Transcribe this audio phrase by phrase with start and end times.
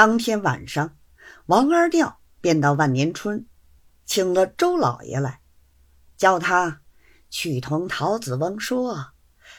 [0.00, 0.96] 当天晚上，
[1.44, 3.44] 王二吊便到万年春，
[4.06, 5.42] 请了周老爷来，
[6.16, 6.80] 叫他
[7.28, 9.08] 去同陶子翁说，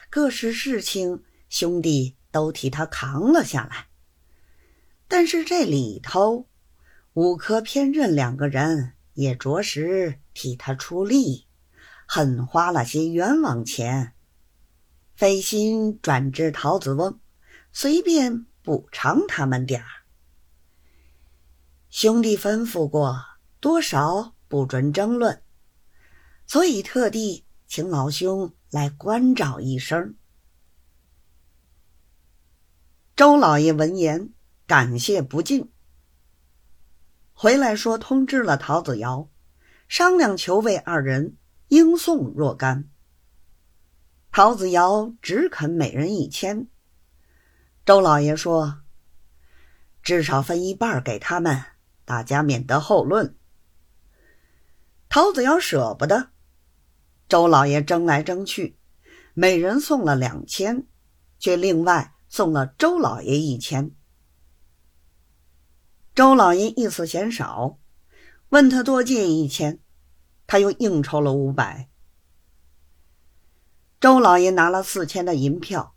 [0.09, 3.85] 各式事情兄弟都替他扛了下来。
[5.07, 6.47] 但是这里头，
[7.13, 11.45] 五科偏任两个人也着实替他出力，
[12.07, 14.13] 很花了些冤枉钱。
[15.13, 17.19] 费心转至陶子翁，
[17.71, 20.00] 随便补偿他们点儿。
[22.01, 23.23] 兄弟吩咐过，
[23.59, 25.43] 多少不准争论，
[26.47, 30.15] 所以特地请老兄来关照一声。
[33.15, 34.33] 周老爷闻言，
[34.65, 35.71] 感谢不尽，
[37.33, 39.29] 回来说通知了陶子尧，
[39.87, 42.89] 商量求魏二人应送若干。
[44.31, 46.67] 陶子尧只肯每人一千。
[47.85, 48.81] 周老爷说
[50.01, 51.63] ：“至少分一半给他们，
[52.11, 53.37] 大家免得后论。”
[55.07, 56.31] 陶子尧舍不得，
[57.29, 58.77] 周老爷争来争去，
[59.33, 60.85] 每人送了两千，
[61.39, 63.95] 却另外送了周老爷一千。
[66.13, 67.79] 周老爷意思嫌少，
[68.49, 69.79] 问他多借一千，
[70.45, 71.87] 他又硬抽了五百。
[74.01, 75.95] 周老爷拿了四千的银票，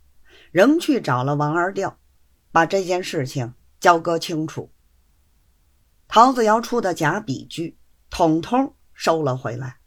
[0.51, 1.99] 仍去找了王二调，
[2.53, 4.71] 把这件事情交割清楚。
[6.15, 7.77] 陶子尧出的假笔具，
[8.09, 9.81] 统统收了回来，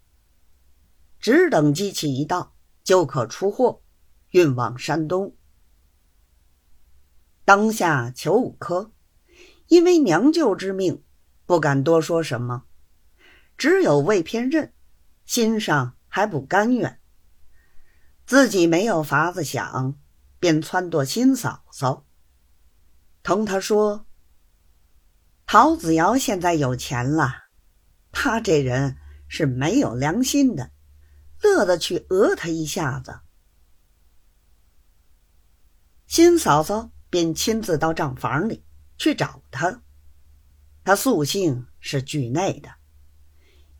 [1.18, 3.80] 只等机器一到，就可出货，
[4.32, 5.34] 运往山东。
[7.46, 8.92] 当下裘五科
[9.68, 11.02] 因为娘舅之命，
[11.46, 12.64] 不敢多说什么，
[13.56, 14.74] 只有魏偏任
[15.24, 17.00] 心上还不甘愿。
[18.26, 19.98] 自己没有法子想，
[20.38, 22.04] 便撺掇新嫂嫂，
[23.22, 24.04] 同他说
[25.50, 27.44] ：“陶子尧现在有钱了，
[28.12, 30.72] 他这人是没有良心的，
[31.42, 33.20] 乐得去讹他一下子。”
[36.06, 38.62] 新嫂嫂便亲自到账房里
[38.98, 39.80] 去找他。
[40.84, 42.68] 他素性是惧内的，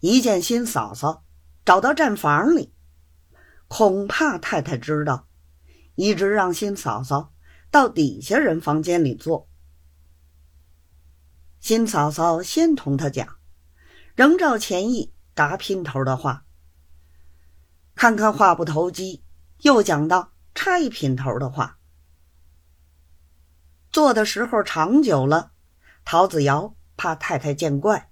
[0.01, 1.27] 一见新嫂嫂
[1.67, 2.73] 找到账房里。
[3.67, 5.29] 恐怕太太知道，
[5.97, 7.35] 一直让新嫂嫂
[7.71, 9.51] 到底下人房间里坐。
[11.61, 13.37] 新嫂嫂先同他讲，
[14.15, 16.45] 仍照前意答姘头的话。
[17.95, 19.25] 看看话不投机，
[19.63, 21.79] 又讲到差一品头的话。
[23.91, 25.53] 坐的时候长久了，
[26.05, 28.11] 陶子尧怕太太见怪，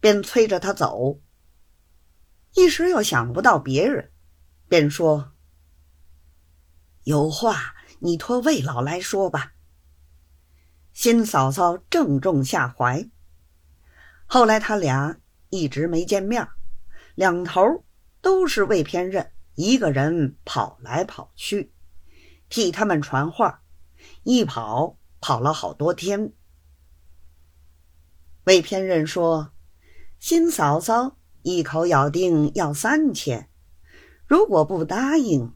[0.00, 1.20] 便催着他走。
[2.54, 4.12] 一时又想不到别人。
[4.68, 5.32] 便说
[7.04, 9.54] ：“有话你托魏老来说吧。”
[11.00, 13.08] 新嫂嫂正中下怀。
[14.26, 16.48] 后来他俩一直没见面，
[17.14, 17.84] 两头
[18.20, 21.72] 都是魏偏任一个人跑来跑去，
[22.48, 23.62] 替他们传话，
[24.24, 26.32] 一跑跑了好多天。
[28.42, 29.52] 魏偏任说
[30.18, 33.48] ：“新嫂嫂一口咬定要三千。”
[34.26, 35.54] 如果不答应，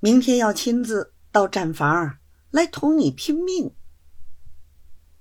[0.00, 2.18] 明天要亲自到毡房
[2.50, 3.74] 来同你拼命。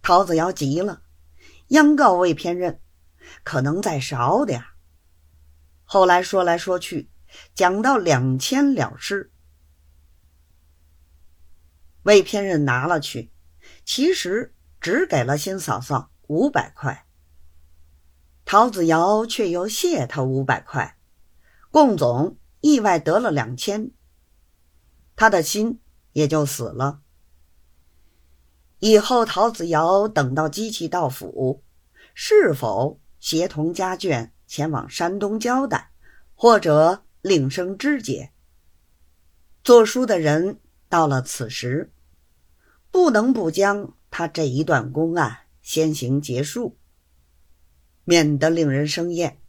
[0.06, 1.02] 陶子尧急了，
[1.70, 2.80] 央告魏偏任，
[3.44, 4.64] 可能再少点
[5.84, 7.10] 后来说来说去，
[7.56, 9.32] 讲到两千了事。
[12.04, 13.32] 魏偏任拿了去，
[13.84, 17.08] 其实只给了新嫂嫂五百块。
[18.46, 21.00] 陶子尧却又谢他五百块，
[21.72, 22.38] 共总。
[22.62, 23.90] 意外得了两千，
[25.16, 25.82] 他的心
[26.14, 27.02] 也就死了。
[28.86, 31.64] 以后陶子尧等到机器到府，
[32.14, 35.90] 是否协同家眷前往山东交代，
[36.36, 38.30] 或者另生枝节？
[39.64, 41.92] 做书的人到了此时，
[42.92, 46.78] 不能不将他这一段公案先行结束，
[48.04, 49.40] 免得令人生厌。